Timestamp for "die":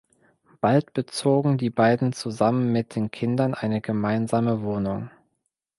1.59-1.69